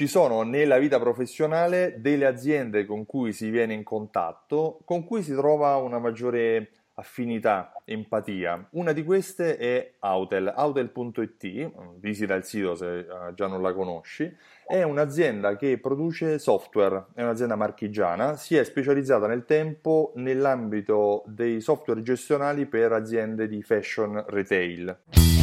[0.00, 5.22] ci sono nella vita professionale delle aziende con cui si viene in contatto, con cui
[5.22, 8.68] si trova una maggiore affinità, empatia.
[8.70, 14.34] Una di queste è Autel, autel.it, visita il sito se eh, già non la conosci,
[14.66, 21.60] è un'azienda che produce software, è un'azienda marchigiana, si è specializzata nel tempo nell'ambito dei
[21.60, 25.39] software gestionali per aziende di fashion retail.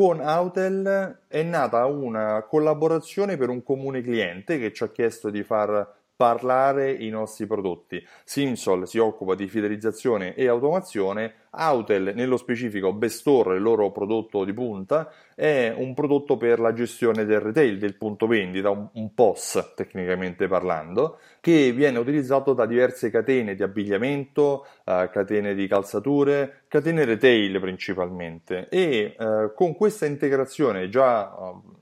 [0.00, 5.42] Con Autel è nata una collaborazione per un comune cliente che ci ha chiesto di
[5.42, 8.06] far parlare i nostri prodotti.
[8.24, 14.52] Simsol si occupa di fidelizzazione e automazione, Autel nello specifico Bestore, il loro prodotto di
[14.52, 20.46] punta, è un prodotto per la gestione del retail, del punto vendita, un, POS tecnicamente
[20.46, 27.58] parlando, che viene utilizzato da diverse catene di abbigliamento, eh, catene di calzature, catene retail
[27.60, 31.78] principalmente e eh, con questa integrazione già eh,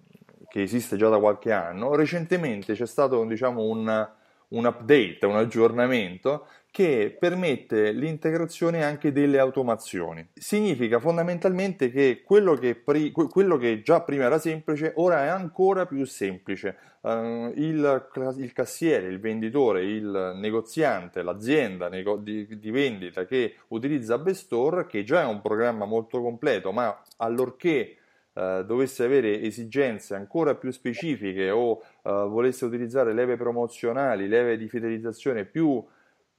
[0.48, 4.16] che esiste già da qualche anno, recentemente c'è stato diciamo, un,
[4.48, 10.26] un update, un aggiornamento che permette l'integrazione anche delle automazioni.
[10.34, 15.86] Significa fondamentalmente che quello che, pri- quello che già prima era semplice ora è ancora
[15.86, 16.76] più semplice.
[17.00, 24.86] Uh, il, il, cassiere, il venditore, il negoziante, l'azienda di, di vendita che utilizza Bestore,
[24.86, 27.97] che già è un programma molto completo, ma allorché
[28.38, 34.68] eh, dovesse avere esigenze ancora più specifiche o eh, volesse utilizzare leve promozionali, leve di
[34.68, 35.84] fidelizzazione più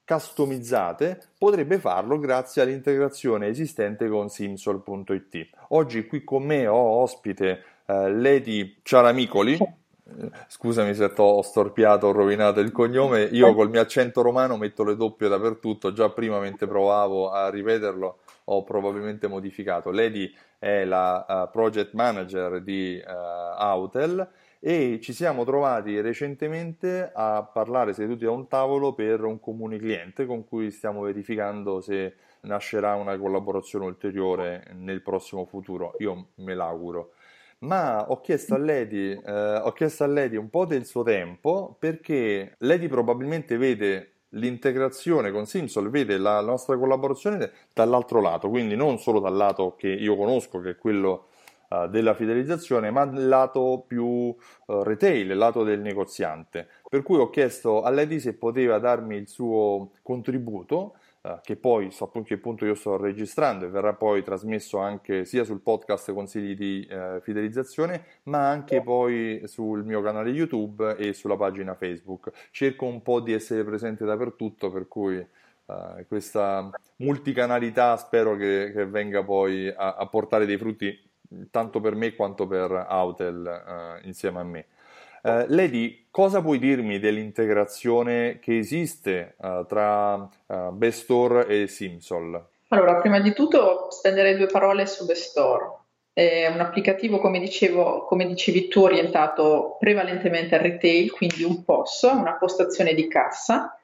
[0.06, 5.50] customizzate, potrebbe farlo grazie all'integrazione esistente con simsol.it.
[5.70, 9.58] Oggi qui con me ho ospite eh, Lady Ciaramicoli.
[10.18, 14.84] Eh, scusami se ho storpiato o rovinato il cognome, io col mio accento romano metto
[14.84, 18.18] le doppie dappertutto, già prima mentre provavo a ripeterlo
[18.52, 19.92] ho probabilmente modificato.
[19.92, 23.10] Lady è la uh, project manager di uh,
[23.58, 24.28] Autel
[24.60, 30.26] e ci siamo trovati recentemente a parlare seduti a un tavolo per un comune cliente
[30.26, 35.94] con cui stiamo verificando se nascerà una collaborazione ulteriore nel prossimo futuro.
[36.00, 37.12] Io me l'auguro.
[37.60, 41.76] Ma ho chiesto a Lady, eh, ho chiesto a Lady un po' del suo tempo
[41.78, 49.00] perché Lady probabilmente vede l'integrazione con Simsol vede la nostra collaborazione dall'altro lato, quindi non
[49.00, 51.28] solo dal lato che io conosco, che è quello
[51.70, 54.36] uh, della fidelizzazione, ma dal lato più uh,
[54.84, 56.68] retail, il lato del negoziante.
[56.88, 61.92] Per cui ho chiesto a Lady se poteva darmi il suo contributo eh, che poi
[61.92, 66.14] so a che punto io sto registrando e verrà poi trasmesso anche sia sul podcast
[66.14, 72.32] consigli di eh, fidelizzazione, ma anche poi sul mio canale YouTube e sulla pagina Facebook.
[72.52, 78.86] Cerco un po' di essere presente dappertutto, per cui eh, questa multicanalità spero che, che
[78.86, 81.08] venga poi a, a, portare dei frutti
[81.52, 84.66] tanto per me quanto per Autel eh, insieme a me.
[85.22, 92.48] Uh, Lady, cosa puoi dirmi dell'integrazione che esiste uh, tra uh, Bestore e Simsol?
[92.70, 95.78] Allora, prima di tutto spenderei due parole su Bestore.
[96.14, 102.04] È un applicativo, come, dicevo, come dicevi tu, orientato prevalentemente al retail, quindi un POS,
[102.14, 103.80] una postazione di cassa,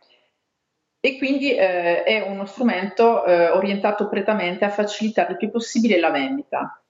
[1.00, 6.10] e quindi eh, è uno strumento eh, orientato prettamente a facilitare il più possibile la
[6.10, 6.84] vendita.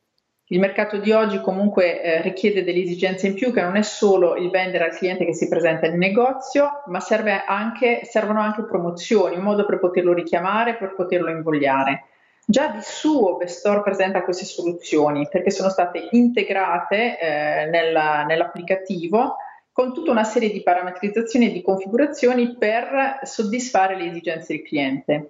[0.50, 4.36] Il mercato di oggi comunque eh, richiede delle esigenze in più che non è solo
[4.36, 7.04] il vendere al cliente che si presenta in negozio, ma
[7.48, 12.04] anche, servono anche promozioni, un modo per poterlo richiamare, per poterlo invogliare.
[12.46, 19.38] Già di suo Bestore presenta queste soluzioni perché sono state integrate eh, nella, nell'applicativo
[19.72, 25.30] con tutta una serie di parametrizzazioni e di configurazioni per soddisfare le esigenze del cliente.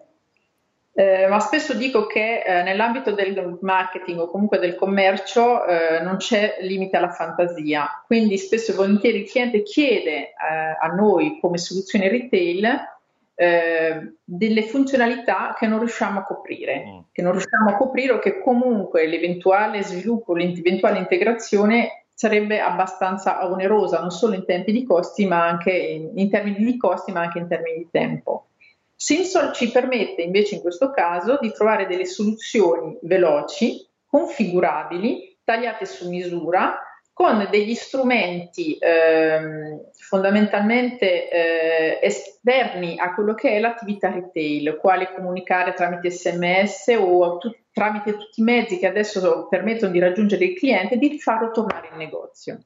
[0.98, 6.16] Eh, ma spesso dico che eh, nell'ambito del marketing o comunque del commercio eh, non
[6.16, 10.34] c'è limite alla fantasia, quindi spesso e volentieri il cliente chiede eh,
[10.80, 12.94] a noi come soluzione retail
[13.36, 17.00] eh, delle funzionalità che non riusciamo a coprire, mm.
[17.12, 24.00] che non riusciamo a coprire o che comunque l'eventuale sviluppo, l'eventuale integrazione sarebbe abbastanza onerosa,
[24.00, 27.40] non solo in tempi di costi, ma anche in, in termini di costi, ma anche
[27.40, 28.46] in termini di tempo.
[28.96, 36.10] Simsol ci permette invece in questo caso di trovare delle soluzioni veloci, configurabili, tagliate su
[36.10, 36.80] misura,
[37.16, 45.74] con degli strumenti eh, fondamentalmente eh, esterni a quello che è l'attività retail, quale comunicare
[45.74, 50.98] tramite sms o tu- tramite tutti i mezzi che adesso permettono di raggiungere il cliente,
[50.98, 52.66] di farlo tornare in negozio.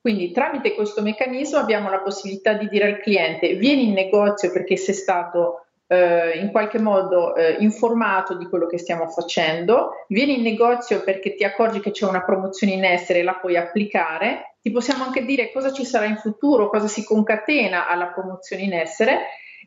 [0.00, 4.76] Quindi tramite questo meccanismo abbiamo la possibilità di dire al cliente vieni in negozio perché
[4.76, 10.42] sei stato eh, in qualche modo eh, informato di quello che stiamo facendo, vieni in
[10.42, 14.70] negozio perché ti accorgi che c'è una promozione in essere e la puoi applicare, ti
[14.70, 19.20] possiamo anche dire cosa ci sarà in futuro, cosa si concatena alla promozione in essere.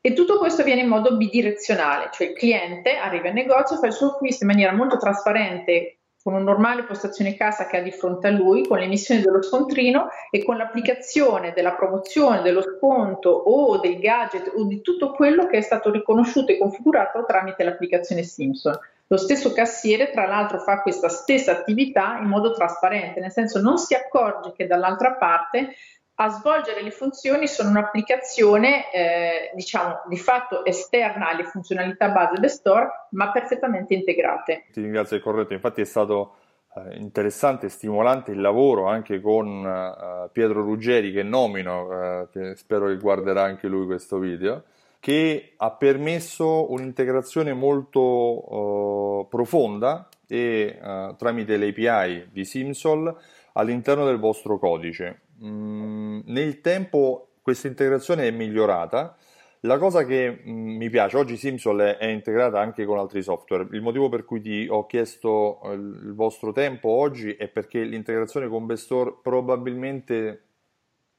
[0.03, 3.93] E tutto questo viene in modo bidirezionale, cioè il cliente arriva in negozio, fa il
[3.93, 8.27] suo acquisto in maniera molto trasparente con una normale postazione cassa che ha di fronte
[8.27, 13.99] a lui, con l'emissione dello scontrino e con l'applicazione della promozione, dello sconto o del
[13.99, 18.77] gadget o di tutto quello che è stato riconosciuto e configurato tramite l'applicazione Simpson.
[19.07, 23.77] Lo stesso cassiere, tra l'altro, fa questa stessa attività in modo trasparente, nel senso non
[23.77, 25.75] si accorge che dall'altra parte
[26.23, 32.49] a svolgere le funzioni sono un'applicazione, eh, diciamo, di fatto esterna alle funzionalità base del
[32.49, 34.65] store, ma perfettamente integrate.
[34.71, 36.35] Ti ringrazio il corretto, infatti è stato
[36.75, 42.55] eh, interessante e stimolante il lavoro anche con eh, Pietro Ruggeri che nomino, eh, che
[42.55, 44.65] spero che guarderà anche lui questo video,
[44.99, 53.11] che ha permesso un'integrazione molto eh, profonda e eh, tramite l'API di Simsol
[53.53, 55.90] all'interno del vostro codice Mm,
[56.25, 59.17] nel tempo questa integrazione è migliorata.
[59.61, 63.21] La cosa che mh, mm, mi piace, oggi Simsol è, è, integrata anche con altri
[63.21, 63.67] software.
[63.71, 68.47] Il motivo per cui ti ho chiesto uh, il vostro tempo oggi è perché l'integrazione
[68.47, 70.43] con Bestore probabilmente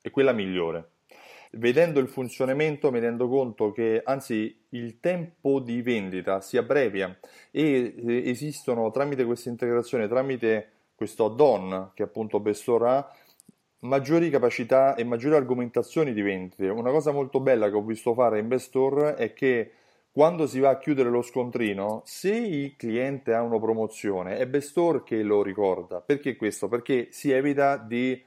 [0.00, 0.88] è quella migliore.
[1.54, 7.14] Vedendo il funzionamento mi rendo conto che anzi il tempo di vendita si abbrevia
[7.50, 13.12] e eh, esistono tramite questa integrazione, tramite questo add-on che appunto Bestore ha,
[13.82, 16.68] maggiori capacità e maggiori argomentazioni di vendite.
[16.68, 19.72] Una cosa molto bella che ho visto fare in Bestore è che
[20.12, 25.02] quando si va a chiudere lo scontrino, se il cliente ha una promozione, è Bestore
[25.02, 26.00] che lo ricorda.
[26.00, 26.68] Perché questo?
[26.68, 28.22] Perché si evita di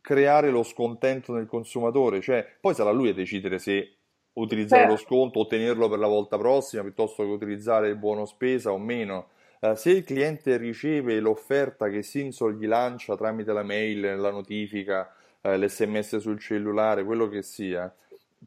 [0.00, 3.94] creare lo scontento nel consumatore, cioè poi sarà lui a decidere se
[4.34, 8.70] utilizzare lo sconto o tenerlo per la volta prossima piuttosto che utilizzare il buono spesa
[8.70, 9.28] o meno.
[9.60, 15.12] Uh, se il cliente riceve l'offerta che Simsol gli lancia tramite la mail, la notifica,
[15.42, 17.94] uh, l'sms sul cellulare, quello che sia,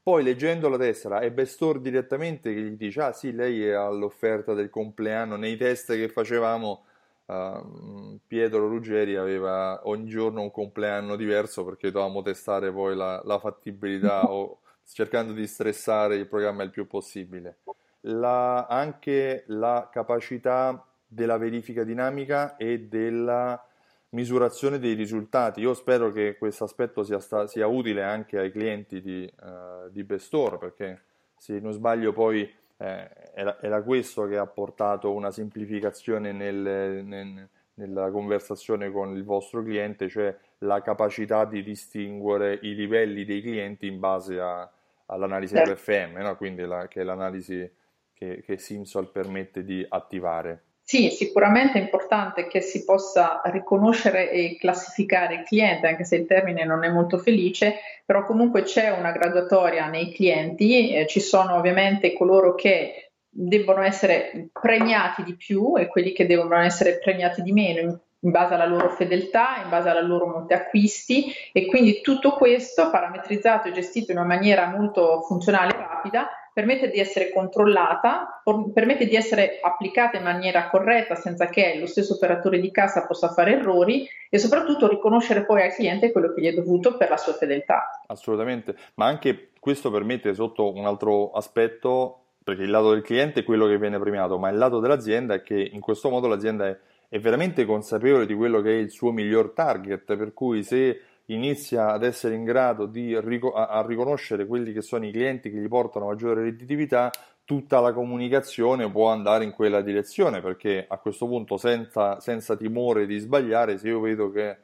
[0.02, 4.56] poi leggendo la tessera è Bestor direttamente che gli dice ah sì, lei è all'offerta
[4.56, 6.84] del compleanno, nei test che facevamo
[7.26, 13.38] uh, Pietro Ruggeri aveva ogni giorno un compleanno diverso perché dovevamo testare poi la, la
[13.38, 17.60] fattibilità o cercando di stressare il programma il più possibile.
[18.02, 20.84] La, anche la capacità
[21.14, 23.64] della verifica dinamica e della
[24.10, 25.62] misurazione dei risultati.
[25.62, 30.04] Io spero che questo aspetto sia, sta, sia, utile anche ai clienti di, uh, di
[30.04, 31.02] Bestore, perché
[31.38, 32.42] se non sbaglio poi
[32.78, 39.24] eh, era, era, questo che ha portato una semplificazione nel, nel, nella conversazione con il
[39.24, 44.70] vostro cliente, cioè la capacità di distinguere i livelli dei clienti in base a,
[45.08, 45.74] all'analisi certo.
[45.74, 46.36] RFM, no?
[46.36, 47.70] quindi la, che è l'analisi
[48.14, 50.62] che, che Simsol permette di attivare.
[50.86, 56.28] Sì, sicuramente è importante che si possa riconoscere e classificare il cliente, anche se il
[56.28, 61.56] termine non è molto felice, però comunque c'è una graduatoria nei clienti, eh, ci sono
[61.56, 67.54] ovviamente coloro che debbono essere premiati di più e quelli che devono essere premiati di
[67.54, 72.02] meno in, in base alla loro fedeltà, in base alla loro monte acquisti e quindi
[72.02, 77.32] tutto questo parametrizzato e gestito in una maniera molto funzionale e rapida permette di essere
[77.32, 78.42] controllata,
[78.74, 83.30] permette di essere applicata in maniera corretta senza che lo stesso operatore di cassa possa
[83.30, 87.18] fare errori e soprattutto riconoscere poi al cliente quello che gli è dovuto per la
[87.18, 88.02] sua fedeltà.
[88.06, 93.44] Assolutamente, ma anche questo permette sotto un altro aspetto, perché il lato del cliente è
[93.44, 96.78] quello che viene premiato, ma il lato dell'azienda è che in questo modo l'azienda è,
[97.10, 101.92] è veramente consapevole di quello che è il suo miglior target, per cui se inizia
[101.92, 105.68] ad essere in grado di rico- a riconoscere quelli che sono i clienti che gli
[105.68, 107.12] portano maggiore redditività,
[107.46, 113.06] tutta la comunicazione può andare in quella direzione perché a questo punto senza, senza timore
[113.06, 114.58] di sbagliare, se io vedo che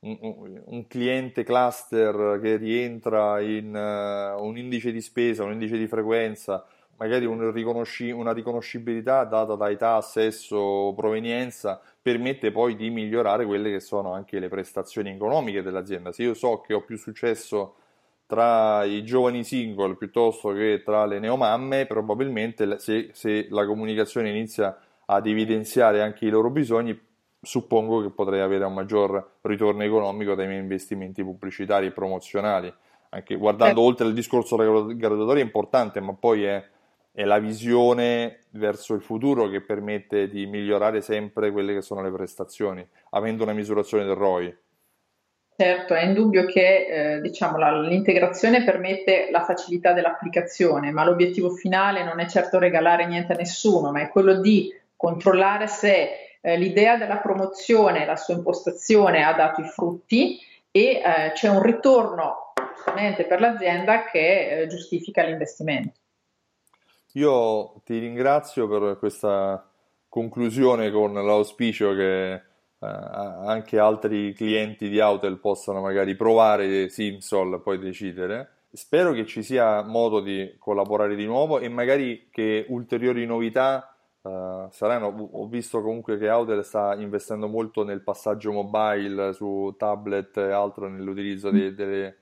[0.00, 6.64] un, cliente cluster che rientra in uh, un indice di spesa, un indice di frequenza,
[6.96, 13.70] magari un riconosci- una riconoscibilità data da età, sesso, provenienza, permette poi di migliorare quelle
[13.70, 16.12] che sono anche le prestazioni economiche dell'azienda.
[16.12, 17.76] Se io so che ho più successo
[18.26, 24.76] tra i giovani single piuttosto che tra le neomamme, probabilmente se, se la comunicazione inizia
[25.06, 26.98] ad evidenziare anche i loro bisogni,
[27.40, 32.72] suppongo che potrei avere un maggior ritorno economico dai miei investimenti pubblicitari e promozionali.
[33.10, 33.84] Anche guardando eh.
[33.84, 36.64] oltre il discorso graduatorio è importante, ma poi è
[37.16, 42.10] è la visione verso il futuro che permette di migliorare sempre quelle che sono le
[42.10, 44.58] prestazioni, avendo una misurazione del ROI.
[45.56, 52.02] Certo, è indubbio che eh, diciamo, la, l'integrazione permette la facilità dell'applicazione, ma l'obiettivo finale
[52.02, 56.08] non è certo regalare niente a nessuno, ma è quello di controllare se
[56.40, 60.40] eh, l'idea della promozione, la sua impostazione ha dato i frutti
[60.72, 62.52] e eh, c'è un ritorno
[63.28, 66.00] per l'azienda che eh, giustifica l'investimento.
[67.16, 69.64] Io ti ringrazio per questa
[70.08, 72.42] conclusione con l'auspicio che eh,
[72.80, 78.48] anche altri clienti di Autel possano magari provare Simsol e poi decidere.
[78.72, 84.66] Spero che ci sia modo di collaborare di nuovo e magari che ulteriori novità uh,
[84.70, 85.28] saranno.
[85.32, 90.88] Ho visto comunque che Autel sta investendo molto nel passaggio mobile su tablet e altro
[90.88, 92.16] nell'utilizzo dei, delle,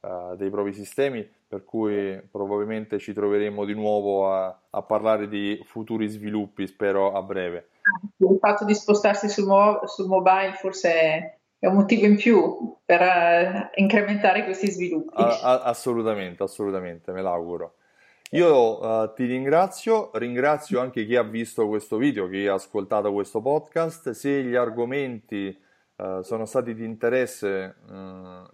[0.00, 5.60] uh, dei propri sistemi, per cui probabilmente ci troveremo di nuovo a, a parlare di
[5.64, 7.68] futuri sviluppi, spero a breve
[8.18, 13.00] il fatto di spostarsi sul, mo- sul mobile forse è un motivo in più per
[13.00, 15.22] uh, incrementare questi sviluppi.
[15.22, 17.76] A- a- assolutamente, assolutamente, me l'auguro.
[18.32, 23.40] Io uh, ti ringrazio, ringrazio anche chi ha visto questo video, chi ha ascoltato questo
[23.40, 24.10] podcast.
[24.10, 25.56] Se gli argomenti
[25.96, 27.76] uh, sono stati di interesse,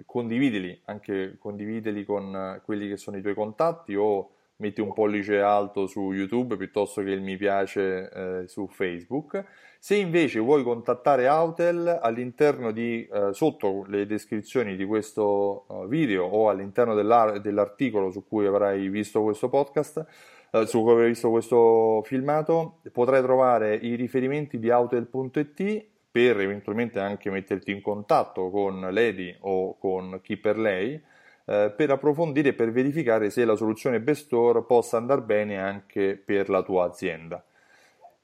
[0.07, 4.31] condividili, anche condividili con quelli che sono i tuoi contatti o
[4.63, 9.45] metti un pollice alto su YouTube piuttosto che il mi piace eh, su Facebook.
[9.79, 16.49] Se invece vuoi contattare Autel all'interno di, eh, sotto le descrizioni di questo video o
[16.49, 20.07] all'interno dell'articolo su cui avrai visto questo podcast,
[20.53, 27.00] eh, su cui avrai visto questo filmato, potrai trovare i riferimenti di Autel.it per eventualmente
[27.00, 31.02] anche metterti in contatto con Lady o con chi per lei
[31.45, 36.49] eh, per approfondire e per verificare se la soluzione Bestore possa andare bene anche per
[36.49, 37.42] la tua azienda.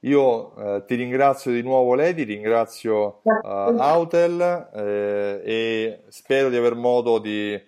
[0.03, 6.77] Io eh, ti ringrazio di nuovo Lady, ringrazio uh, Autel eh, e spero di aver
[6.77, 7.61] modo di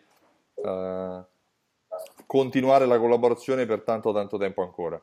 [0.55, 1.25] uh,
[2.27, 5.01] continuare la collaborazione per tanto tanto tempo ancora.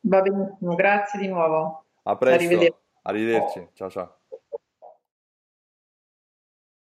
[0.00, 1.84] Va benissimo, grazie di nuovo.
[2.04, 3.68] A presto, arrivederci, arrivederci.
[3.74, 4.17] ciao ciao.